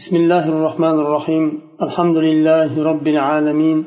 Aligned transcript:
بسم 0.00 0.16
الله 0.16 0.44
الرحمن 0.54 0.96
الرحيم 1.04 1.44
الحمد 1.86 2.16
لله 2.16 2.70
رب 2.90 3.06
العالمين 3.14 3.78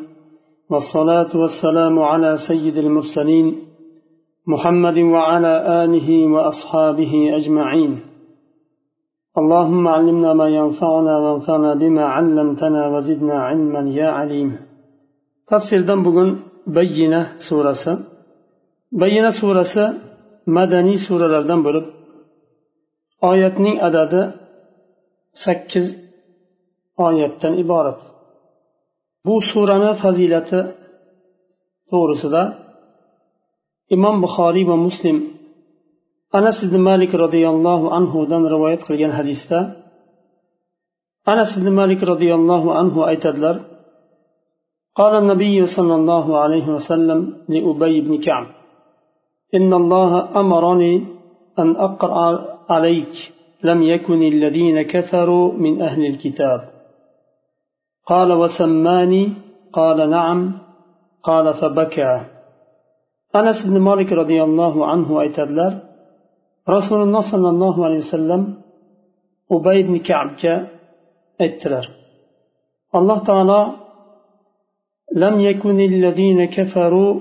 والصلاة 0.72 1.32
والسلام 1.42 2.00
على 2.00 2.32
سيد 2.48 2.78
المرسلين 2.78 3.48
محمد 4.54 4.98
وعلى 4.98 5.54
آله 5.84 6.10
وأصحابه 6.34 7.14
أجمعين 7.38 7.92
اللهم 9.42 9.88
علمنا 9.88 10.34
ما 10.34 10.48
ينفعنا 10.60 11.14
وانفعنا 11.24 11.72
بما 11.82 12.06
علمتنا 12.16 12.82
وزدنا 12.94 13.36
علما 13.48 13.82
يا 14.00 14.10
عليم 14.20 14.50
تفسير 15.48 15.82
دنبغن 15.90 16.30
بينة 16.80 17.22
سورة 17.50 17.86
بينة 19.04 19.30
سورة 19.42 19.76
مدني 20.58 20.94
سورة 21.08 21.28
بولب 21.66 21.86
oyatning 23.30 23.78
adadi 23.88 24.22
sakkiz 25.45 25.87
oyatdan 27.07 27.55
iborat 27.65 28.01
bu 29.27 29.35
surani 29.51 29.91
fazilati 30.03 30.61
to'g'risida 31.91 32.43
imom 33.95 34.17
buxoriy 34.25 34.65
va 34.71 34.77
muslim 34.87 35.17
anas 36.39 36.59
ibn 36.67 36.77
malik 36.89 37.13
roziyallohu 37.25 37.87
anhudan 37.99 38.43
rivoyat 38.55 38.83
qilgan 38.89 39.13
hadisda 39.19 39.59
anas 41.33 41.51
ibn 41.59 41.69
malik 41.81 42.01
roziyallohu 42.13 42.69
anhu 42.81 43.01
aytadilar 43.11 43.57
قال 45.01 45.15
النبي 45.23 45.57
صلى 45.77 45.95
الله 46.01 46.27
عليه 46.43 46.67
وسلم 46.77 47.21
لأبي 47.55 47.95
بن 48.07 48.13
كعب 48.27 48.47
إن 49.59 49.71
الله 49.81 50.41
أمرني 50.41 50.95
أن 51.59 51.69
أقرأ 51.77 52.19
عليك 52.73 53.15
لم 53.64 53.82
يكن 53.82 54.24
الذين 54.24 54.82
كفروا 54.82 55.54
من 55.54 55.82
أهل 55.82 56.06
الكتاب. 56.06 56.70
قال 58.06 58.34
وسماني 58.34 59.34
قال 59.74 60.10
نعم 60.10 60.40
قال 61.24 61.54
فبكى. 61.54 62.22
أنس 63.36 63.66
بن 63.66 63.80
مالك 63.80 64.12
رضي 64.12 64.44
الله 64.44 64.86
عنه 64.86 65.22
أيتدلر 65.22 65.74
رسول 66.70 67.02
الله 67.02 67.22
صلى 67.32 67.50
الله 67.50 67.86
عليه 67.86 67.98
وسلم 67.98 68.42
أبي 69.52 69.84
بن 69.84 70.00
كعب 70.00 70.30
أيتدلر. 71.42 71.90
الله 72.96 73.24
تعالى 73.24 73.62
لم 75.16 75.40
يكن 75.40 75.80
الذين 75.80 76.46
كفروا 76.46 77.20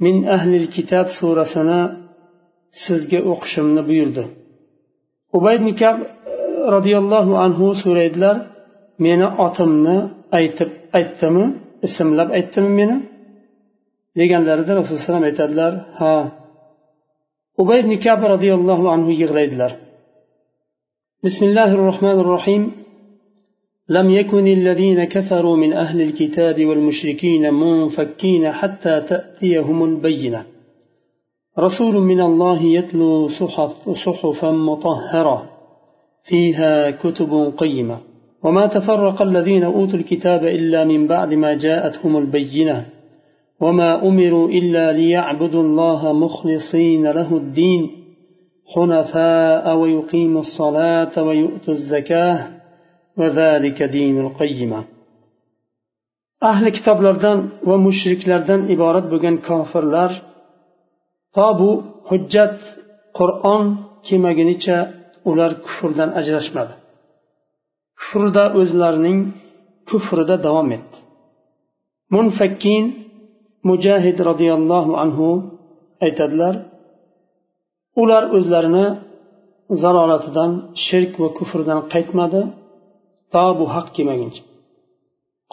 من 0.00 0.28
أهل 0.28 0.54
الكتاب 0.54 1.06
سورة 1.20 1.44
سنة 1.44 2.00
sizga 2.86 3.18
o'qishimni 3.32 3.82
buyurdi 3.88 4.24
ubayd 5.36 5.62
kab 5.80 5.96
roziyallohu 6.76 7.32
anhu 7.44 7.66
so'raydilar 7.82 8.36
meni 9.04 9.26
otimni 9.46 9.96
aytib 10.38 10.70
aytdimi 10.98 11.44
ismlab 11.86 12.28
aytdimi 12.38 12.70
meni 12.80 12.96
deganlarida 14.18 14.72
rasululloh 14.78 15.20
alayhi 15.20 15.32
aytadilar 15.32 15.72
ha 16.00 16.14
ubayd 17.62 17.86
kab 18.06 18.20
roziyallohu 18.34 18.84
anhu 18.94 19.10
yig'laydilar 19.20 19.72
bismillahi 21.24 21.74
rohmanir 21.88 22.28
rohim 22.36 22.64
لم 23.96 24.10
يكن 24.10 24.46
الذين 24.58 25.00
كفروا 25.14 25.56
من 25.62 25.70
أهل 25.84 25.98
الكتاب 26.08 26.56
والمشركين 26.68 27.54
منفكين 27.62 28.44
حتى 28.52 28.94
تأتيهم 29.10 29.78
البينة 29.84 30.40
رسول 31.58 31.94
من 31.94 32.20
الله 32.20 32.62
يتلو 32.62 33.26
صحف 33.26 33.90
صحفا 33.90 34.50
مطهرة 34.50 35.50
فيها 36.24 36.90
كتب 36.90 37.52
قيمة. 37.58 37.98
وما 38.44 38.66
تفرق 38.66 39.22
الذين 39.22 39.64
أوتوا 39.64 39.98
الكتاب 39.98 40.44
إلا 40.44 40.84
من 40.84 41.06
بعد 41.06 41.34
ما 41.34 41.54
جاءتهم 41.54 42.16
البينة. 42.16 42.86
وما 43.60 44.08
أمروا 44.08 44.48
إلا 44.48 44.92
ليعبدوا 44.92 45.62
الله 45.62 46.12
مخلصين 46.12 47.06
له 47.06 47.36
الدين 47.36 47.90
حنفاء 48.74 49.76
ويقيموا 49.76 50.40
الصلاة 50.40 51.22
ويؤتوا 51.22 51.74
الزكاة 51.74 52.48
وذلك 53.18 53.82
دين 53.82 54.20
القيمة. 54.20 54.84
أهل 56.42 56.68
كتاب 56.68 57.02
لردن 57.02 57.48
ومشرك 57.66 58.28
لردن 58.28 58.72
إبارة 58.72 59.00
بغن 59.00 59.36
كافر 59.36 59.84
لر 59.84 60.29
to 61.36 61.46
bu 61.58 61.70
hujjat 62.08 62.56
qur'on 63.18 63.64
kelmagunicha 64.06 64.78
ular 65.30 65.52
kufrdan 65.66 66.10
ajrashmadi. 66.20 66.74
Kufrda 68.00 68.44
o'zlarining 68.60 69.18
kufrida 69.90 70.36
davom 70.46 70.68
etdi. 70.76 70.96
Munfakkin 72.14 72.84
mujahid 73.68 74.18
roziyallohu 74.28 74.92
anhu 75.02 75.28
aytadilar 76.04 76.54
ular 78.02 78.24
o'zlarini 78.36 78.86
zalolatidan 79.82 80.50
shirk 80.84 81.12
va 81.22 81.28
kufrdan 81.38 81.80
qaytmadi 81.92 82.42
to 83.32 83.44
bu 83.58 83.64
haq 83.74 83.88
kelmaguncha 83.96 84.42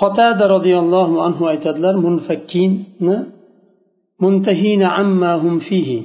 qotada 0.02 0.46
roziyallohu 0.56 1.16
anhu 1.28 1.44
aytadilar 1.54 1.96
munfakkinni 2.06 3.18
muntahina 4.24 4.88
amma 5.02 5.32
hum 5.44 5.56
fihi 5.68 6.00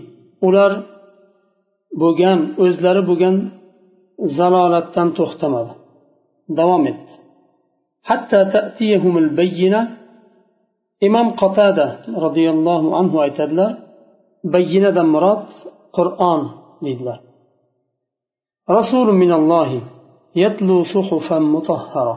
ular 0.47 0.73
bo'lgan 2.03 2.39
o'zlari 2.65 3.03
bo'lgan 3.11 3.37
zalolatdan 4.39 5.09
to'xtamadi 5.19 5.73
davom 6.59 6.83
etdi 6.93 7.13
hatta 8.09 8.39
ta'tiyahumul 8.55 9.31
bayyina 9.39 9.81
imom 11.07 11.29
qotada 11.41 11.87
roziyallohu 12.25 12.89
anhu 13.01 13.17
aytadilar 13.27 13.71
bayyinadan 14.55 15.09
murod 15.15 15.47
qur'on 15.97 16.41
deydilar 16.85 17.19
rasul 18.77 19.07
minallohi 19.23 19.81
yatlu 20.43 20.77
suhufan 20.93 21.45
mutahhara 21.55 22.17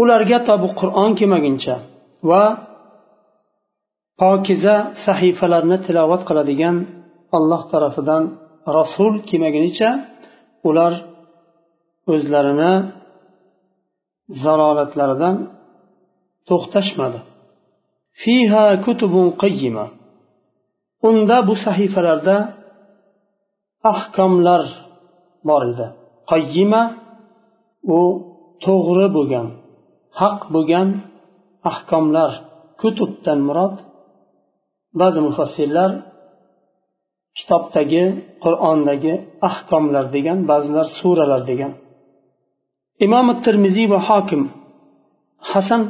ularga 0.00 0.38
to 0.46 0.54
bu 0.62 0.68
qur'on 0.80 1.10
kelmaguncha 1.18 1.76
va 2.30 2.42
pokiza 4.20 4.76
sahifalarni 5.06 5.78
tilovat 5.86 6.22
qiladigan 6.28 6.76
alloh 7.36 7.62
tarafidan 7.72 8.22
rasul 8.78 9.12
kelmagunicha 9.28 9.90
ular 10.68 10.92
o'zlarini 12.12 12.72
zalolatlaridan 14.42 15.36
to'xtashmadi. 16.48 17.20
Fiha 18.22 18.64
kutubun 18.84 19.26
qayyima. 19.42 19.86
Unda 21.08 21.36
bu 21.48 21.54
sahifalarda 21.66 22.36
ahkomlar 23.92 24.62
bor 25.48 25.62
edi. 25.72 25.86
Qayyima 26.30 26.82
u 27.96 28.00
to'g'ri 28.64 29.06
bo'lgan 29.16 29.46
haq 30.20 30.40
bo'lgan 30.54 30.88
ahkomlar 31.70 32.30
kutubdan 32.80 33.38
murod 33.48 33.76
ba'zi 34.99 35.19
mufassirlar 35.27 35.91
kitobdagi 37.37 38.03
qur'ondagi 38.43 39.13
ahkomlar 39.49 40.05
degan 40.15 40.37
ba'zilar 40.51 40.87
suralar 40.99 41.41
degan 41.49 41.71
imom 43.05 43.27
termiziy 43.45 43.87
va 43.93 43.99
hokim 44.09 44.41
hasan 45.51 45.81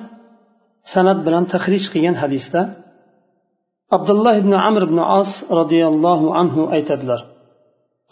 san'at 0.94 1.20
bilan 1.26 1.44
tahrij 1.54 1.84
qilgan 1.94 2.16
hadisda 2.24 2.62
abdulloh 3.96 4.36
ibn 4.42 4.54
amr 4.68 4.82
ibn 4.90 5.00
as 5.20 5.32
roziyallohu 5.60 6.26
anhu 6.42 6.62
aytadilar 6.78 7.22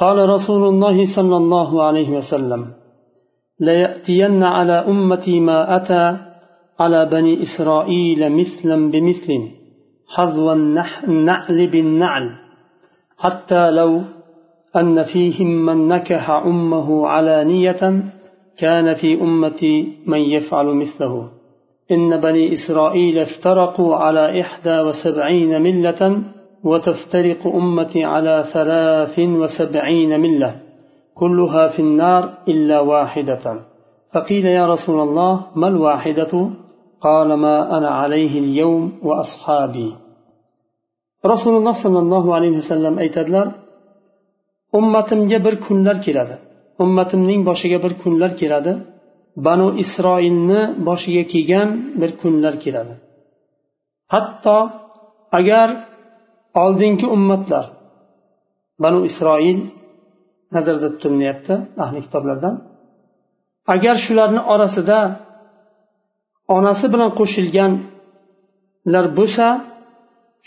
قال 0.03 0.17
رسول 0.35 0.63
الله 0.71 0.97
صلى 1.15 1.37
الله 1.41 1.69
عليه 1.87 2.09
وسلم 2.17 2.61
ليأتين 3.67 4.43
على 4.43 4.77
أمتي 4.91 5.35
ما 5.39 5.59
أتى 5.77 6.05
على 6.81 6.99
بني 7.13 7.33
إسرائيل 7.45 8.21
مثلا 8.39 8.77
بمثل 8.91 9.29
حذو 10.08 10.52
النعل 10.52 11.70
بالنعل 11.70 12.30
حتى 13.18 13.70
لو 13.70 14.02
أن 14.76 15.02
فيهم 15.02 15.66
من 15.66 15.88
نكح 15.88 16.30
أمه 16.30 17.06
علانية 17.06 18.02
كان 18.58 18.94
في 18.94 19.20
أمتي 19.20 19.98
من 20.06 20.18
يفعل 20.18 20.66
مثله. 20.66 21.28
إن 21.90 22.20
بني 22.20 22.52
إسرائيل 22.52 23.18
افترقوا 23.18 23.96
على 23.96 24.40
إحدى 24.40 24.80
وسبعين 24.80 25.62
ملة 25.62 26.22
وتفترق 26.64 27.46
أمتي 27.46 28.04
على 28.04 28.44
ثلاث 28.52 29.18
وسبعين 29.18 30.20
ملة 30.20 30.60
كلها 31.14 31.68
في 31.68 31.82
النار 31.82 32.30
إلا 32.48 32.80
واحدة. 32.80 33.60
فقيل 34.14 34.46
يا 34.46 34.66
رسول 34.66 35.00
الله 35.00 35.46
ما 35.56 35.68
الواحدة؟ 35.68 36.50
قال 37.05 37.29
ما 37.45 37.77
أنا 37.77 37.89
عليه 38.01 38.33
اليوم 38.43 38.83
وأصحابي 39.07 39.89
رسول 41.33 41.53
الله 41.59 41.75
صلى 41.83 41.99
الله 41.99 42.25
عليه 42.35 42.51
وسلم 42.59 42.93
aytadilar 43.03 43.47
ummatimga 44.77 45.45
bir 45.45 45.55
kunlar 45.65 45.97
keladi 46.05 46.35
ummatimning 46.83 47.41
boshiga 47.49 47.77
bir 47.83 47.93
kunlar 48.03 48.31
keladi 48.41 48.73
banu 49.45 49.67
isroilni 49.83 50.61
boshiga 50.87 51.23
kelgan 51.33 51.69
bir 52.01 52.11
kunlar 52.21 52.53
keladi 52.63 52.93
hatto 54.13 54.57
agar 55.39 55.67
oldingi 56.63 57.07
ummatlar 57.15 57.65
banu 58.83 58.99
isroil 59.09 59.59
nazarda 60.55 60.87
tutilyapti 60.93 61.53
ahli 61.83 61.99
kitoblardan 62.05 62.55
agar 63.73 63.95
shularni 64.05 64.41
orasida 64.53 64.99
onasi 66.56 66.86
bilan 66.92 67.10
qo'shilganlar 67.18 69.06
bo'lsa 69.18 69.46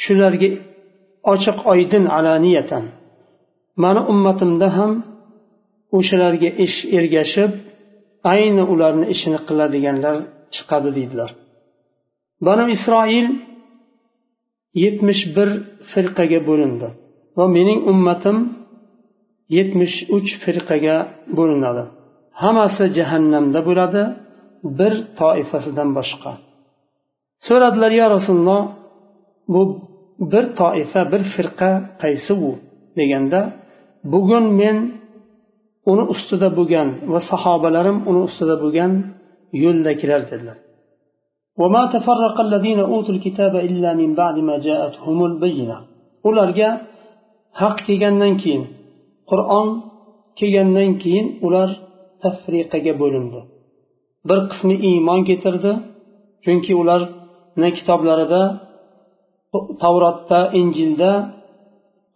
shularga 0.04 0.50
ochiq 1.34 1.58
oydin 1.74 2.04
alaniyatan 2.18 2.84
mani 3.84 4.02
ummatimda 4.14 4.68
ham 4.78 4.92
o'shalarga 5.98 6.50
ish 6.66 6.78
ergashib 6.98 7.52
ayni 8.34 8.64
ularni 8.74 9.06
ishini 9.14 9.40
qiladiganlar 9.48 10.16
chiqadi 10.56 10.90
deydilar. 10.98 11.30
Banu 12.46 12.64
isroil 12.76 13.28
yetmish 14.84 15.24
bir 15.36 15.50
firqaga 15.92 16.40
bo'lindi 16.50 16.88
va 17.38 17.46
mening 17.58 17.80
ummatim 17.92 18.38
yetmish 19.58 19.96
uch 20.18 20.30
firqaga 20.44 20.98
bo'linadi. 21.38 21.84
Hammasi 22.42 22.86
jahannamda 22.98 23.60
bo'ladi. 23.70 24.04
bir 24.79 24.93
toifasidan 25.21 25.89
boshqa 25.99 26.33
so'radilar 27.47 27.93
yo 28.01 28.07
rasululloh 28.17 28.63
bu 29.55 29.63
bir 30.33 30.45
toifa 30.61 31.01
bir 31.13 31.23
firqa 31.35 31.71
qaysi 32.03 32.33
u 32.49 32.51
deganda 32.99 33.41
bugun 34.13 34.45
men 34.61 34.77
uni 35.91 36.05
ustida 36.15 36.49
bo'lgan 36.59 36.89
va 37.13 37.21
sahobalarim 37.31 37.99
uni 38.11 38.21
ustida 38.29 38.55
bo'lgan 38.65 38.93
yo'ldagilar 39.65 40.23
dedilar 40.31 40.59
وما 41.61 41.83
تفرق 41.97 42.37
الذين 42.47 42.81
أوتوا 42.93 43.15
الكتاب 43.17 43.55
إلا 43.69 43.91
من 44.01 44.11
بعد 44.21 44.37
ما 44.49 44.57
جاءتهم 44.67 45.19
البينة 45.31 45.77
ularga 46.29 46.69
haq 47.61 47.77
kelgandan 47.87 48.35
keyin 48.43 48.65
qur'on 49.31 49.69
kelgandan 50.39 50.91
keyin 51.03 51.27
ular 51.47 51.71
tafriqaga 52.23 52.93
bo'lindi 53.03 53.41
Bir 54.30 54.40
qismi 54.52 54.76
iymon 54.90 55.20
keltirdi. 55.30 55.72
Chunki 56.44 56.72
ularni 56.82 57.70
kitoblarida 57.78 58.42
tavrotda 59.84 60.40
injilda 60.60 61.12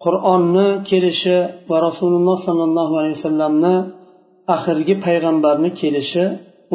qur'onni 0.04 0.68
kelishi 0.90 1.38
va 1.69 1.78
rasululloh 1.88 2.38
sollallohu 2.48 2.94
alayhi 3.00 3.18
vasallamni 3.19 3.75
oxirgi 4.56 4.96
payg'ambarni 5.06 5.69
kelishi 5.81 6.25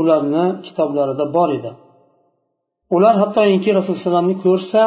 ularni 0.00 0.44
kitoblarida 0.66 1.24
bor 1.36 1.50
edi. 1.58 1.70
Ular 2.96 3.14
hattoki 3.22 3.70
rasululloh 3.78 3.98
alayhivasallamni 3.98 4.36
ko'rsa 4.44 4.82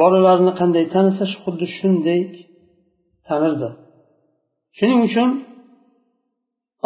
bolalarini 0.00 0.52
qanday 0.60 0.84
tanisa 0.94 1.24
xuddi 1.42 1.66
shunday 1.76 2.20
tanirdi. 3.28 3.68
Shuning 4.78 5.00
uchun 5.08 5.28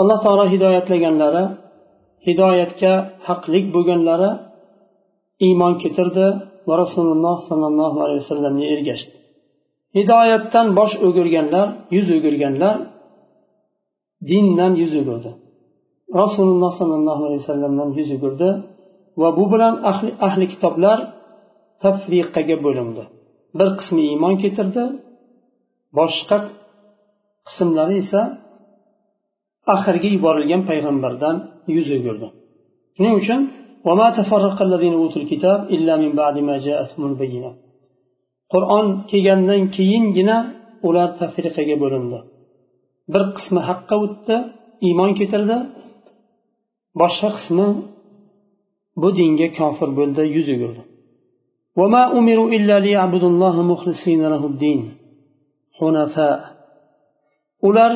alloh 0.01 0.19
taolo 0.25 0.45
hidoyatlaganlari 0.53 1.45
hidoyatga 2.27 2.93
haqlik 3.29 3.65
bo'lganlari 3.75 4.31
iymon 5.47 5.75
keltirdi 5.83 6.27
va 6.69 6.75
rasululloh 6.83 7.37
sollallohu 7.49 7.99
alayhi 8.05 8.21
vasallamga 8.25 8.67
ergashdi. 8.75 9.15
Hidoyatdan 9.99 10.67
bosh 10.79 10.95
o'girganlar 11.07 11.67
yuz 11.97 12.09
o'girganlar 12.17 12.77
dindan 14.31 14.73
yuz 14.83 14.93
o'girdi. 15.01 15.31
Rasululloh 16.23 16.73
sollallohu 16.81 17.23
alayhi 17.27 17.43
vasallamdan 17.45 17.89
yuz 17.99 18.09
o'girdi 18.17 18.49
va 19.21 19.29
bu 19.39 19.45
bilan 19.53 19.75
ahli, 19.91 20.11
ahli 20.27 20.47
kitoblar 20.53 20.99
tafriqaga 21.83 22.57
bo'lindi 22.67 23.03
bir 23.59 23.69
qismi 23.79 24.03
iymon 24.11 24.35
keltirdi 24.43 24.85
boshqa 25.99 26.39
qismlari 27.49 27.95
esa 28.05 28.21
oxirgi 29.75 30.09
yuborilgan 30.17 30.63
payg'ambardan 30.71 31.37
yuz 31.76 31.88
o'girdi 31.98 32.28
shuning 32.96 33.16
uchun 33.22 33.40
qur'on 38.54 38.86
kelgandan 39.10 39.62
keyingina 39.76 40.38
ular 40.88 41.10
tafriqaga 41.22 41.76
bo'lindi 41.84 42.20
bir 43.14 43.24
qismi 43.36 43.62
haqqa 43.70 43.96
o'tdi 44.06 44.36
iymon 44.88 45.12
keltirdi 45.20 45.58
boshqa 47.02 47.30
qismi 47.38 47.68
bu 49.02 49.10
dinga 49.20 49.48
kofir 49.60 49.90
bo'ldi 50.00 50.24
yuz 50.38 50.50
o'girdi 50.56 50.84
وما 51.80 52.04
أمروا 52.18 52.50
إلا 52.58 52.76
ليعبدوا 52.86 53.32
الله 53.34 53.56
مخلصين 53.72 54.22
له 54.34 54.44
الدين 54.52 54.80
حنفاء 55.78 56.40
ular 57.68 57.92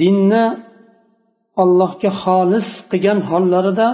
dinni 0.00 0.44
allohga 1.61 2.11
xolis 2.23 2.67
qilgan 2.91 3.19
hollarida 3.29 3.87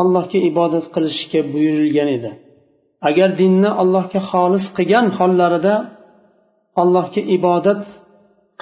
allohga 0.00 0.38
ibodat 0.50 0.86
qilishga 0.94 1.40
buyurilgan 1.52 2.08
edi. 2.16 2.30
Agar 3.08 3.30
dinni 3.40 3.70
allohga 3.82 4.20
xolis 4.30 4.64
qilgan 4.76 5.06
hollarida 5.18 5.74
allohga 6.82 7.22
ibodat 7.36 7.82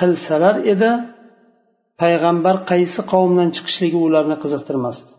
qilsalar 0.00 0.56
edi 0.72 0.90
payg'ambar 2.00 2.56
qaysi 2.70 3.00
qavmdan 3.12 3.48
chiqishligi 3.56 3.98
ularni 4.06 4.36
qiziqtirmasdi. 4.42 5.10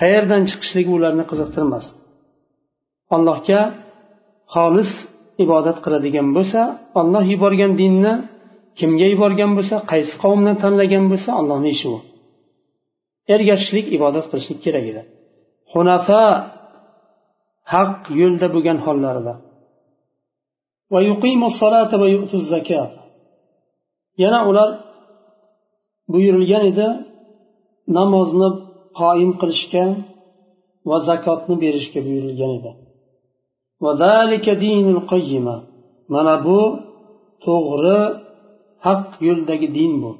Qayerdan 0.00 0.42
chiqishligi 0.50 0.90
ularni 0.98 1.24
qiziqtirmasdi. 1.30 1.96
Allohga 3.16 3.60
xolis 4.54 4.90
ibodat 5.44 5.78
qiladigan 5.84 6.28
bo'lsa 6.36 6.60
olloh 7.00 7.24
yuborgan 7.32 7.72
dinni 7.82 8.14
kimga 8.78 9.06
yuborgan 9.12 9.52
bo'lsa 9.58 9.76
qaysi 9.90 10.14
qavmdan 10.22 10.56
tanlagan 10.62 11.04
bo'lsa 11.12 11.30
allohni 11.40 11.70
ishi 11.76 11.88
u 11.96 11.98
ergashishlik 13.34 13.86
ibodat 13.96 14.26
qilishlik 14.30 14.58
kerak 14.64 14.84
edi. 14.92 15.02
Hunafa 15.72 16.22
haq 17.72 17.92
yo'lda 18.20 18.46
bo'lgan 18.54 18.78
hollarida. 18.86 19.34
Yana 24.22 24.40
ular 24.50 24.70
buyurilgan 26.12 26.62
edi 26.70 26.86
namozni 27.96 28.48
qoyim 29.00 29.32
qilishga 29.40 29.84
va 30.88 30.96
zakotni 31.08 31.54
berishga 31.64 32.00
buyurilgan 32.06 32.50
edi. 32.58 32.70
Mana 36.14 36.34
bu 36.46 36.60
to'g'ri 37.44 38.00
haq 38.85 39.07
yo'ldagi 39.27 39.67
din 39.77 39.93
bu 40.01 40.11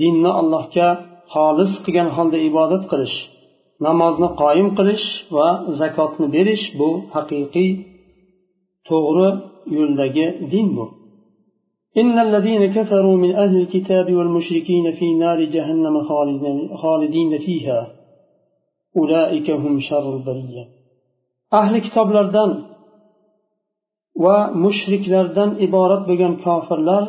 dinni 0.00 0.30
allohga 0.40 0.88
xolis 1.34 1.72
qilgan 1.84 2.08
holda 2.16 2.38
ibodat 2.48 2.82
qilish 2.90 3.16
namozni 3.86 4.28
qoyim 4.42 4.68
qilish 4.78 5.06
va 5.36 5.48
zakotni 5.80 6.26
berish 6.36 6.64
bu 6.78 6.88
haqiqiy 7.14 7.70
to'g'ri 8.88 9.30
yo'ldagi 9.76 10.26
din 10.52 10.68
bu 10.76 10.86
إن 12.00 12.18
الذين 12.18 12.62
كفروا 12.76 13.16
من 13.24 13.30
أهل 13.42 13.54
الكتاب 13.62 14.06
والمشركين 14.18 14.86
في 14.98 15.06
نار 15.14 15.44
جهنم 15.54 15.94
خالدين 16.82 17.38
فيها 17.46 17.80
أولئك 18.96 19.50
هم 19.50 19.74
شر 19.88 20.16
البرية 20.16 20.64
أهل 21.60 21.78
كتاب 21.86 22.06
لردن 22.16 22.52
ومشرك 24.24 25.02
لردن 25.08 25.50
إبارة 25.64 25.98
بغن 26.08 26.36
كافر 26.44 26.80
لر 26.88 27.04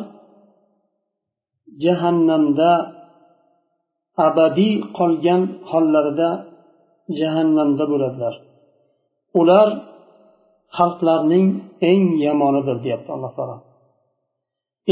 jahannamda 1.84 2.70
abadiy 4.26 4.74
qolgan 4.98 5.42
hollarida 5.70 6.30
jahannamda 7.20 7.84
bo'ladilar 7.92 8.34
ular 9.40 9.68
xalqlarning 10.78 11.46
eng 11.90 12.04
yomonidir 12.26 12.76
deyapti 12.84 13.10
alloh 13.16 13.32
taolo 13.38 13.56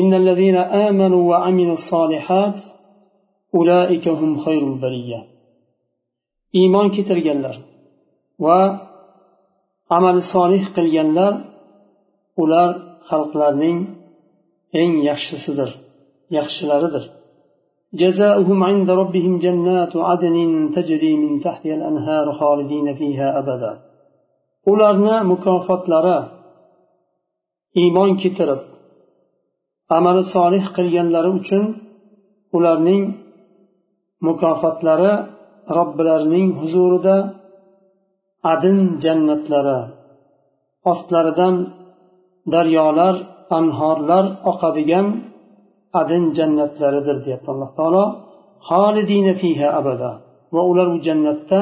إن 0.01 0.13
الذين 0.23 0.59
آمنوا 0.87 1.23
وعملوا 1.31 1.77
الصالحات 1.81 2.59
أولئك 3.59 4.05
هم 4.21 4.31
خير 4.45 4.63
البرية 4.73 5.21
إيمان 6.59 6.87
كترجلر 6.97 7.57
وعمل 8.45 10.17
صالح 10.35 10.63
قلجلر 10.77 11.35
ular 12.43 12.71
xalqlarning 13.09 13.79
eng 14.81 14.93
yaxshisidir 15.09 15.71
yaxshilaridir 16.37 17.05
جزاؤهم 18.03 18.61
عند 18.71 18.89
ربهم 19.01 19.35
جنات 19.45 19.93
عدن 20.09 20.37
تجري 20.77 21.13
من 21.23 21.33
تحتها 21.45 21.75
الأنهار 21.79 22.27
خالدين 22.41 22.87
فيها 22.99 23.29
أبدا 23.41 23.73
ularni 24.73 25.17
mukofotlari 25.31 26.19
iymon 27.83 28.11
keltirib 28.21 28.61
amali 29.97 30.23
solih 30.35 30.65
qilganlari 30.77 31.31
uchun 31.39 31.65
ularning 32.57 33.03
mukofotlari 34.27 35.13
robbilarining 35.77 36.47
huzurida 36.61 37.17
adin 38.53 38.79
jannatlari 39.05 39.79
ostlaridan 40.91 41.55
daryolar 42.55 43.15
anhorlar 43.59 44.25
oqadigan 44.51 45.07
adin 46.00 46.24
jannatlaridir 46.38 47.18
deyapti 47.26 47.50
alloh 47.54 47.72
taolo. 47.80 48.06
Xolidina 48.70 49.34
fiha 49.42 49.68
abada. 49.80 50.12
Va 50.54 50.62
ular 50.72 50.88
u 50.96 50.98
jannatda 51.08 51.60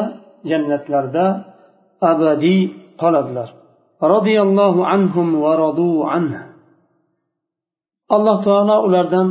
jannatlarda 0.50 1.26
abadiy 2.12 2.62
qoladilar. 3.02 3.50
Roziyallohu 4.14 4.82
anhum 4.96 5.28
va 5.44 5.52
radu 5.64 5.90
anhu. 6.16 6.42
Alloh 8.16 8.38
taolo 8.48 8.76
ulardan 8.88 9.28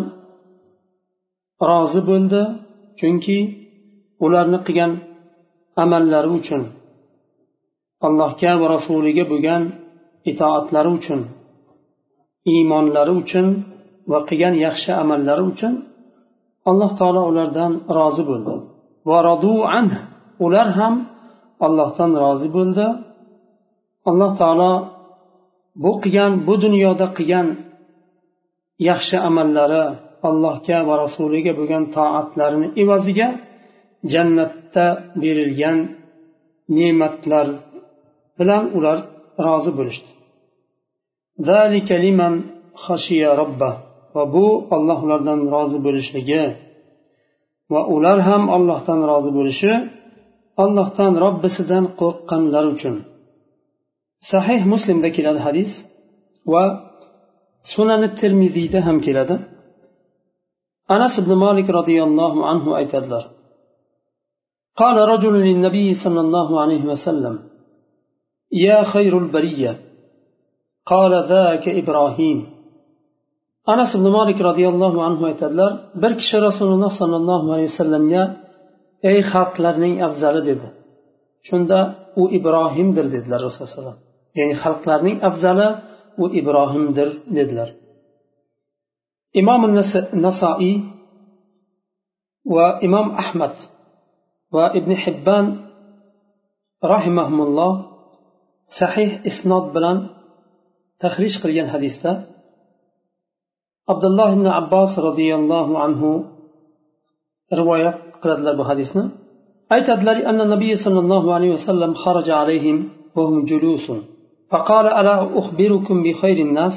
rozi 1.69 2.01
bo'ldi 2.09 2.43
chunki 3.01 3.39
ularni 4.25 4.59
qilgan 4.67 4.93
amallari 5.83 6.31
uchun 6.39 6.63
allohga 8.07 8.53
va 8.61 8.67
rasuliga 8.75 9.25
bo'lgan 9.33 9.63
itoatlari 10.31 10.91
uchun 10.99 11.21
iymonlari 12.53 13.13
uchun 13.23 13.47
va 14.11 14.19
qilgan 14.29 14.55
yaxshi 14.67 14.91
amallari 15.03 15.43
uchun 15.53 15.73
alloh 16.71 16.91
taolo 16.99 17.23
ulardan 17.31 17.73
rozi 17.97 18.23
bo'ldi. 18.31 18.55
Ular 20.47 20.69
ham 20.79 20.95
allohdan 21.67 22.11
rozi 22.23 22.49
bo'ldi. 22.57 22.87
Alloh 24.11 24.33
taolo 24.41 24.73
bu 25.83 25.93
qilgan 26.03 26.33
bu 26.47 26.55
dunyoda 26.65 27.07
qilgan 27.17 27.47
yaxshi 28.89 29.17
amallari 29.29 29.85
allohga 30.29 30.79
va 30.89 30.95
rasuliga 31.05 31.53
bo'lgan 31.59 31.85
toatlarini 31.97 32.69
evaziga 32.83 33.29
jannatda 34.13 34.87
berilgan 35.23 35.79
ne'matlar 36.77 37.47
bilan 38.39 38.65
ular 38.77 38.99
rozi 39.47 39.71
bo'lishdi. 39.79 40.11
va 44.16 44.24
bu 44.34 44.46
olloh 44.76 45.00
ulardan 45.06 45.40
rozi 45.56 45.78
bo'lishligi 45.86 46.44
va 47.74 47.82
ular 47.96 48.18
ham 48.30 48.44
allohdan 48.56 49.00
rozi 49.12 49.32
bo'lishi 49.38 49.72
allohdan 50.64 51.14
robbisidan 51.26 51.86
qo'rqqanlar 52.00 52.66
uchun 52.74 52.96
sahih 54.32 54.62
muslimda 54.74 55.10
keladi 55.18 55.40
hadis 55.48 55.72
va 56.52 56.64
sunani 57.74 58.10
termiziyda 58.20 58.80
ham 58.88 58.98
keladi 59.06 59.36
anas 60.96 61.14
ibn 61.22 61.32
molik 61.44 61.68
roziyallohu 61.80 62.40
anhu 62.52 62.70
aytadilar 62.82 63.26
قال 64.82 64.98
رجل 65.14 65.36
للنبي 65.50 65.88
صلى 66.04 66.22
الله 66.26 66.50
عليه 66.62 66.84
وسلم 66.92 67.36
يا 68.66 68.80
خير 68.94 69.14
البرية 69.24 69.72
قال 70.92 71.14
ذاك 71.34 71.66
إبراهيم 71.82 72.38
anas 73.73 73.91
ibn 73.99 74.07
molik 74.19 74.39
roziyallohu 74.49 74.99
anhu 75.09 75.23
aytadilar 75.31 75.73
bir 76.03 76.13
kishi 76.21 76.37
rasululloh 76.49 76.93
sollallohu 77.01 77.47
alayhi 77.55 77.71
vasallamga 77.73 78.23
ey 79.11 79.19
xalqlarning 79.33 79.95
afzali 80.07 80.41
dedi. 80.51 80.69
Shunda 81.49 81.79
u 82.21 82.23
ibrohimdir 82.39 83.07
dedilar 83.15 83.41
rasululloh 83.47 83.71
alayhi 83.71 83.81
vasallam 83.81 83.99
ya'ni 84.39 84.55
xalqlarning 84.63 85.17
afzali 85.29 85.69
u 86.23 86.25
ibrohimdir 86.41 87.09
dedilar. 87.37 87.69
Imom 89.41 89.63
nasoiy 90.27 90.75
va 92.55 92.67
imom 92.87 93.07
ahmad 93.23 93.55
va 94.57 94.65
ibn 94.79 94.91
hibban 95.03 95.47
rahimahulloh 96.93 97.75
sahih 98.79 99.11
isnod 99.31 99.67
bilan 99.75 99.99
tahrij 101.03 101.35
qilgan 101.43 101.69
hadisda 101.75 102.11
عبد 103.91 104.05
الله 104.05 104.35
بن 104.35 104.47
عباس 104.47 104.99
رضي 104.99 105.35
الله 105.35 105.79
عنه 105.79 106.25
رواية 107.61 107.91
قرد 108.23 108.39
له 108.39 108.69
حديثنا 108.69 109.11
أي 109.73 109.81
تدلري 109.89 110.27
أن 110.31 110.41
النبي 110.41 110.77
صلى 110.85 110.99
الله 110.99 111.35
عليه 111.35 111.51
وسلم 111.51 111.95
خرج 111.95 112.31
عليهم 112.31 112.89
وهم 113.17 113.45
جلوس 113.45 113.87
فقال 114.51 114.87
ألا 114.87 115.39
أخبركم 115.39 116.03
بخير 116.03 116.47
الناس 116.47 116.77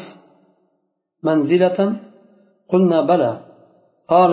منزلة 1.24 2.00
قلنا 2.70 3.02
بلى 3.02 3.34
قال 4.10 4.32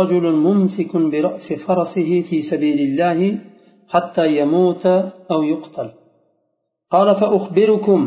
رجل 0.00 0.32
ممسك 0.32 0.96
برأس 0.96 1.52
فرسه 1.66 2.10
في 2.28 2.40
سبيل 2.50 2.78
الله 2.88 3.38
حتى 3.88 4.38
يموت 4.38 4.86
أو 5.32 5.42
يقتل 5.42 5.90
قال 6.90 7.16
فأخبركم 7.20 8.00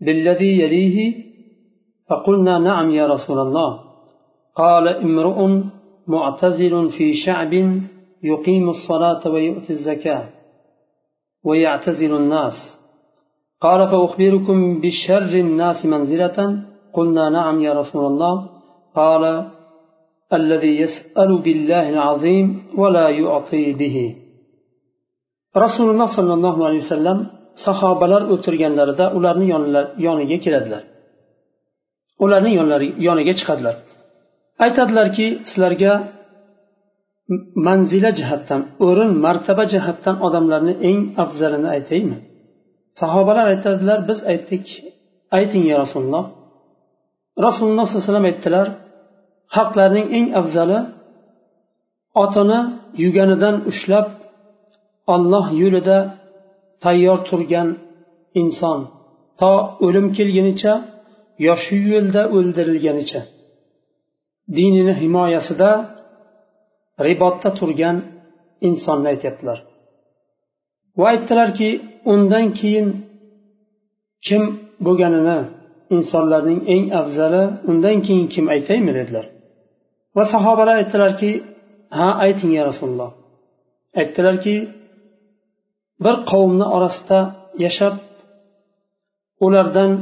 بالذي 0.00 0.52
يليه 0.62 1.28
فقلنا 2.08 2.54
نعم 2.58 2.90
يا 2.90 3.06
رسول 3.14 3.38
الله. 3.38 3.70
قال 4.56 4.88
امرؤ 4.88 5.38
معتزل 6.14 6.74
في 6.96 7.06
شعب 7.12 7.52
يقيم 8.22 8.68
الصلاة 8.68 9.22
ويؤتي 9.32 9.70
الزكاة 9.70 10.24
ويعتزل 11.44 12.12
الناس. 12.16 12.56
قال 13.64 13.80
فأخبركم 13.90 14.80
بشر 14.80 15.32
الناس 15.46 15.86
منزلة؟ 15.86 16.38
قلنا 16.96 17.24
نعم 17.38 17.56
يا 17.66 17.72
رسول 17.80 18.04
الله. 18.06 18.34
قال 18.96 19.22
الذي 20.32 20.72
يسأل 20.82 21.30
بالله 21.44 21.88
العظيم 21.94 22.46
ولا 22.80 23.08
يعطي 23.08 23.72
به. 23.72 23.96
رسول 25.56 25.90
الله 25.90 26.08
صلى 26.16 26.32
الله 26.34 26.56
عليه 26.66 26.80
وسلم 26.86 27.18
sahobalar 27.66 28.22
o'tirganlarida 28.34 29.06
ularni 29.18 29.46
yoniga 30.06 30.38
keladilar. 30.44 30.82
Ularning 32.24 32.54
yoniga 33.06 33.34
chiqadilar. 33.40 33.76
Aytadilarki 34.64 35.26
sizlarga 35.48 35.92
manzila 37.66 38.10
jihatdan 38.18 38.60
o'rin 38.86 39.10
martaba 39.24 39.64
jihatdan 39.72 40.16
odamlarni 40.26 40.74
eng 40.88 41.00
afzalini 41.22 41.68
aytaymi? 41.76 42.18
Sahobalar 43.00 43.46
aytadilar 43.54 43.98
biz 44.08 44.18
aytdik 44.32 44.64
ayting 45.38 45.64
ya 45.70 45.76
rasululloh. 45.84 46.24
Rasululloh 47.46 47.84
sollallohu 47.86 48.02
alayhi 48.02 48.12
vasallam 48.12 48.28
aytdilar 48.32 48.66
xalqlarning 49.56 50.06
eng 50.18 50.26
afzali 50.40 50.78
otini 52.24 52.60
yuganidan 53.04 53.56
ushlab 53.70 54.06
olloh 55.14 55.46
yo'lida 55.62 55.98
tayyor 56.84 57.18
turgan 57.28 57.68
inson. 58.40 58.80
To 59.40 59.50
o'lim 59.86 60.06
kelgunicha 60.16 60.72
yoshi 61.46 61.78
yo'lda 61.92 62.22
o'ldirilganicha. 62.36 63.20
Dinini 64.56 64.94
himoyasida 65.02 65.70
ribotda 67.06 67.50
turgan 67.58 67.96
insonni 68.68 69.06
aytyaptilar. 69.12 69.58
Va 70.98 71.06
aytdilarki 71.12 71.70
undan 72.12 72.46
keyin 72.58 72.88
kim 74.26 74.42
bo'lganini 74.86 75.38
insonlarning 75.96 76.60
eng 76.74 76.84
afzali 77.00 77.42
undan 77.70 77.96
keyin 78.06 78.26
kim 78.34 78.44
aytaymi 78.54 78.92
dedilar. 78.98 79.26
Va 80.16 80.24
sahobalar 80.32 80.76
aytdilarki 80.82 81.30
ha 81.98 82.08
ayting 82.24 82.52
ya 82.58 82.62
rasululloh. 82.70 83.10
Aytdilarki 84.00 84.56
bir 86.04 86.16
qavmni 86.30 86.66
orasida 86.76 87.20
yashab 87.64 87.94
ulardan 89.46 89.92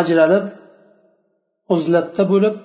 ajralib 0.00 0.44
uzlatda 1.74 2.22
bo'lib 2.32 2.56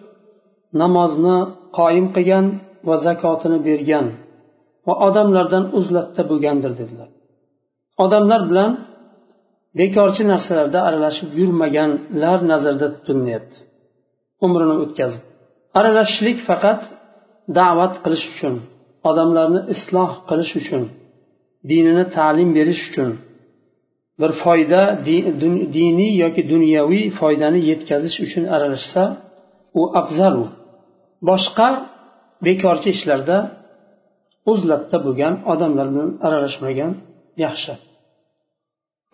namozni 0.81 1.38
qoyim 1.77 2.07
qilgan 2.15 2.46
va 2.88 2.96
zakotini 3.07 3.60
bergan 3.67 4.05
va 4.88 4.93
odamlardan 5.07 5.63
uzlatda 5.79 6.22
bo'lgandir 6.31 6.74
dedilar. 6.81 7.10
Odamlar 8.03 8.41
bilan 8.50 8.72
bekorchi 9.79 10.24
narsalarda 10.31 10.79
aralashib 10.89 11.29
yurmaganlar 11.39 12.39
nazarda 12.51 12.88
tutilyapti. 12.96 13.57
Umrini 14.46 14.75
o'tkazib. 14.84 15.24
Aralashishlik 15.79 16.38
faqat 16.50 16.79
da'vat 17.60 17.93
qilish 18.03 18.25
uchun 18.34 18.55
odamlarni 19.10 19.62
isloh 19.74 20.12
qilish 20.29 20.53
uchun 20.62 20.84
dinini 21.69 22.05
ta'lim 22.17 22.50
berish 22.57 22.81
uchun 22.89 23.10
bir 24.21 24.31
foyda 24.43 24.81
diniy 25.77 26.13
yoki 26.24 26.41
dunyoviy 26.53 27.05
foydani 27.19 27.59
yetkazish 27.69 28.17
uchun 28.25 28.43
aralashsa 28.55 29.03
u 29.79 29.81
afzal 30.00 30.36
u 30.43 30.45
boshqa 31.29 31.69
bekorchi 32.45 32.89
ishlarda 32.95 33.38
uzlatda 34.51 34.97
bo'lgan 35.05 35.33
odamlar 35.53 35.88
bilan 35.93 36.09
aralashmagan 36.27 36.91
yaxshi. 37.45 37.74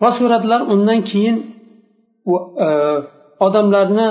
Va 0.02 0.10
suratlar 0.18 0.60
undan 0.74 1.00
keyin 1.10 1.36
e, 2.66 2.68
odamlarni 3.46 4.10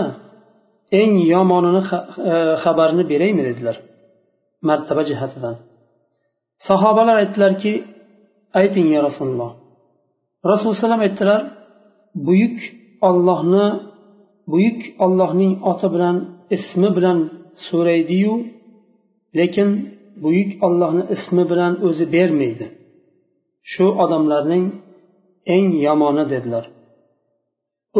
eng 1.02 1.14
yomonini 1.34 1.82
e, 2.32 2.34
xabarini 2.64 3.04
beraymi 3.12 3.44
dedilar 3.50 3.76
martaba 4.70 5.04
jihatidan. 5.10 5.56
Sahobalar 6.68 7.16
aytdilarki 7.24 7.74
ayting 8.60 8.88
ya 8.96 9.02
rasululloh 9.08 9.52
rasululloh 10.50 10.76
alayhi 10.76 10.86
vasallam 10.86 11.04
aytdilar 11.08 11.42
buyuk 12.28 12.60
ollohni 13.10 13.66
buyuk 14.52 14.82
ollohning 15.06 15.54
oti 15.72 15.88
bilan 15.96 16.16
ismi 16.56 16.90
bilan 16.98 17.18
so'raydiyu 17.68 18.34
lekin 19.40 19.70
buyuk 20.24 20.52
ollohni 20.66 21.04
ismi 21.16 21.44
bilan 21.52 21.74
o'zi 21.88 22.06
bermaydi. 22.16 22.68
Shu 23.72 23.86
odamlarning 24.04 24.66
eng 25.56 25.68
yomoni 25.88 26.24
dedilar. 26.34 26.66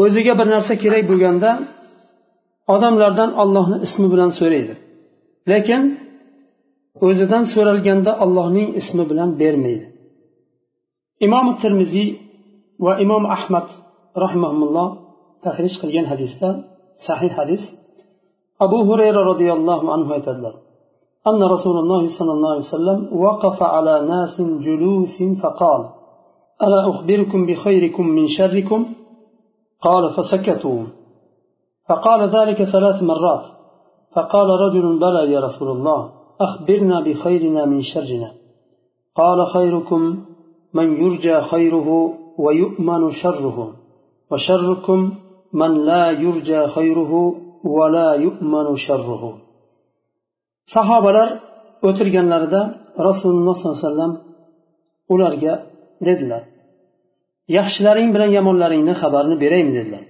O'ziga 0.02 0.32
bir 0.38 0.46
narsa 0.54 0.74
kerak 0.82 1.04
bo'lganda 1.10 1.50
odamlardan 2.74 3.30
ollohni 3.42 3.76
ismi 3.86 4.06
bilan 4.12 4.30
so'raydi. 4.40 4.74
Lekin 5.50 5.82
o'zidan 7.06 7.44
so'ralganda 7.54 8.12
allohning 8.24 8.68
ismi 8.80 9.04
bilan 9.10 9.30
bermaydi. 9.40 9.86
Imom 11.26 11.46
termiziy 11.62 12.08
va 12.84 12.92
imom 13.04 13.24
ahmad 13.36 13.66
rahimahulloh 14.24 14.88
tahrij 15.44 15.74
qilgan 15.82 16.06
hadisda 16.12 16.48
sahih 17.06 17.32
hadis 17.38 17.62
abu 18.64 18.78
hurayra 18.88 19.20
roziyallohu 19.30 19.86
anhu 19.96 20.10
aytadilar 20.18 20.54
أن 21.30 21.42
رسول 21.42 21.76
الله 21.78 22.02
صلى 22.18 22.32
الله 22.32 22.50
عليه 22.50 22.68
وسلم 22.68 22.98
وقف 23.24 23.62
على 23.62 23.94
ناس 24.12 24.40
جلوس 24.66 25.22
فقال 25.42 25.82
ألا 26.62 26.90
أخبركم 26.90 27.46
بخيركم 27.46 28.06
من 28.06 28.26
شركم؟ 28.26 28.86
قال 29.80 30.10
فسكتوا. 30.16 30.82
فقال 31.88 32.20
ذلك 32.36 32.64
ثلاث 32.64 33.02
مرات. 33.02 33.44
فقال 34.14 34.48
رجل 34.64 34.98
بلى 34.98 35.32
يا 35.32 35.40
رسول 35.40 35.68
الله 35.76 36.00
أخبرنا 36.40 37.00
بخيرنا 37.00 37.64
من 37.64 37.80
شرنا. 37.80 38.32
قال 39.16 39.46
خيركم 39.46 40.24
من 40.74 40.86
يرجى 41.02 41.40
خيره 41.40 42.14
ويؤمن 42.43 43.03
شره 43.21 43.57
وشركم 44.31 44.99
من 45.61 45.71
لا 45.89 46.03
يرجى 46.23 46.61
خيره 46.75 47.11
ولا 47.77 48.09
يؤمن 48.25 48.67
شره 48.87 49.23
sahobalar 50.75 51.29
o'tirganlarida 51.87 52.61
rasululloh 53.07 53.55
sollallohu 53.57 53.77
alayhi 53.79 53.87
vasallam 53.89 54.13
ularga 55.13 55.53
dedilar 56.07 56.43
yaxshilaring 57.57 58.09
bilan 58.15 58.29
yomonlaringni 58.37 58.93
xabarini 59.01 59.37
beraymi 59.43 59.71
dedilar 59.77 60.03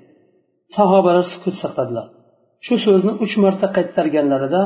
sahobalar 0.78 1.26
sukut 1.34 1.56
saqladilar 1.64 2.08
shu 2.66 2.76
so'zni 2.86 3.12
uch 3.24 3.34
marta 3.44 3.68
qaytarganlarida 3.78 4.62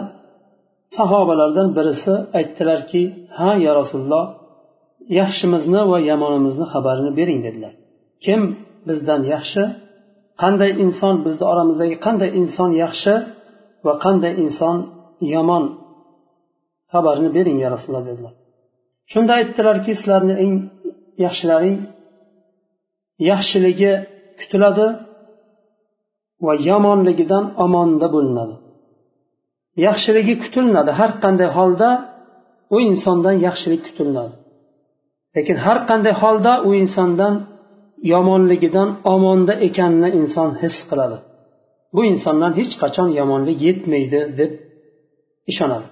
sahobalardan 0.97 1.67
birisi 1.77 2.13
aytdilarki 2.39 3.01
ha 3.37 3.49
ya 3.65 3.71
rasululloh 3.79 4.25
yaxshimizni 5.20 5.82
va 5.90 5.98
yomonimizni 6.10 6.66
xabarini 6.72 7.12
bering 7.18 7.40
dedilar. 7.46 7.72
Kim 8.24 8.40
bizdan 8.88 9.22
yaxshi 9.34 9.62
qanday 10.42 10.70
inson 10.84 11.14
bizni 11.24 11.44
oramizdagi 11.52 11.96
qanday 12.06 12.30
inson 12.40 12.70
yaxshi 12.84 13.14
va 13.86 13.92
qanday 14.04 14.32
inson 14.44 14.76
yomon 15.34 15.64
xabarini 16.92 17.30
bering 17.36 17.58
ya 17.64 17.68
rasululloh 17.74 18.04
dedilar. 18.10 18.34
Shunda 19.12 19.32
aytdilarki 19.38 19.92
sizlarni 20.00 20.34
eng 20.44 20.54
yaxshilaring 21.24 21.76
yaxshiligi 23.30 23.92
kutiladi 24.40 24.86
va 26.46 26.52
yomonligidan 26.70 27.44
omonda 27.64 28.06
bo'linadi. 28.14 28.54
Yaxshiligi 29.86 30.34
kutiladi 30.42 30.92
har 30.98 31.10
qanday 31.24 31.48
holda 31.58 31.90
u 32.74 32.76
insondan 32.90 33.36
yaxshilik 33.46 33.82
kutiladi 33.88 34.34
lekin 35.38 35.56
har 35.64 35.78
qanday 35.88 36.14
holda 36.22 36.52
u 36.68 36.70
insondan 36.82 37.34
yomonligidan 38.12 38.88
omonda 39.14 39.54
ekanini 39.68 40.08
inson 40.20 40.50
his 40.62 40.76
qiladi. 40.90 41.18
Bu 41.94 42.00
insondan 42.12 42.52
hech 42.58 42.74
qachon 42.82 43.08
yomonlik 43.20 43.58
yetmaydi 43.66 44.20
deb 44.38 44.52
ishonadi. 45.50 45.88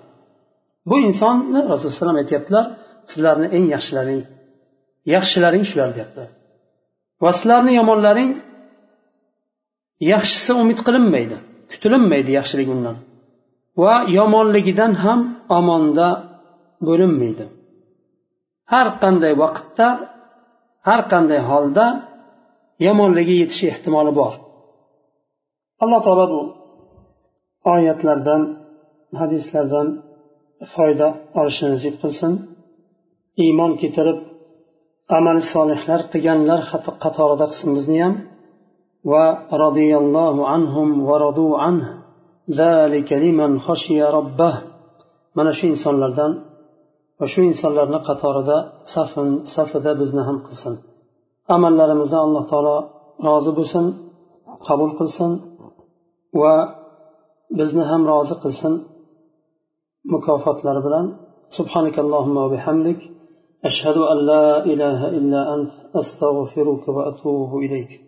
Bu 0.88 0.96
insonni 1.06 1.61
rasululloh 1.72 2.12
alayhi 2.12 2.24
aytyaptilar 2.24 2.64
sizlarni 3.11 3.46
eng 3.56 3.66
yaxshilaring 3.74 4.22
yaxshilaring 5.14 5.64
shular 5.70 5.88
deyaptilar 5.96 6.28
va 7.22 7.30
sizlarni 7.38 7.72
yomonlaring 7.80 8.30
yaxshisi 10.12 10.52
umid 10.62 10.78
qilinmaydi 10.87 11.37
kutilinmaydi 11.70 12.30
yaxshilik 12.38 12.68
undan 12.74 12.96
va 13.82 13.94
yomonligidan 14.18 14.92
ham 15.04 15.20
omonda 15.59 16.09
bo'linmaydi. 16.88 17.44
Har 18.72 18.88
qanday 19.02 19.35
vaqtda 19.42 19.88
har 20.88 21.00
qanday 21.12 21.40
holda 21.50 21.87
yomonligi 22.87 23.35
yetishi 23.42 23.66
ehtimoli 23.72 24.12
bor. 24.20 24.33
Alloh 25.83 26.00
taolo 26.07 26.26
bu 26.33 26.40
oyatlardan 27.74 28.42
hadislardan 29.20 29.88
foyda 30.74 31.09
olishni 31.38 31.68
nasib 31.74 31.94
qilsin. 32.02 32.33
Iymon 33.44 33.72
keltirib 33.81 34.18
amal 35.18 35.38
solihlar 35.52 36.00
qilganlar 36.12 36.61
qatorida 37.05 37.46
qilsin 37.50 37.70
bizni 37.76 37.98
ham. 38.05 38.14
Va 39.12 39.26
roziyallohu 39.64 40.42
anhum 40.57 40.88
va 41.09 41.16
radu 41.24 41.46
robbah 44.16 44.55
mana 45.37 45.52
shu 45.59 45.64
insonlardan 45.74 46.33
va 47.19 47.25
shu 47.34 47.39
insonlarni 47.51 47.99
qatorida 48.07 48.57
safin 48.93 49.29
safida 49.55 49.91
bizni 50.01 50.21
ham 50.27 50.38
qilsin 50.47 50.73
amallarimizni 51.55 52.17
alloh 52.25 52.43
taolo 52.51 52.77
rozi 53.27 53.51
bo'lsin 53.57 53.86
qabul 54.67 54.91
qilsin 54.99 55.31
va 56.41 56.53
bizni 57.60 57.84
ham 57.91 58.01
rozi 58.12 58.36
qilsin 58.43 58.73
mukofotlari 60.13 60.81
bilan 60.88 61.07
سبحانك 61.57 61.99
اللهم 61.99 62.38
وبحمدك 62.45 62.99
أشهد 63.65 63.97
أن 63.97 64.17
لا 64.31 64.65
إله 64.65 64.99
إلا 65.07 65.41
أنت 65.55 65.71
أستغفرك 65.95 66.88
وأتوب 66.88 67.57
إليك 67.57 68.01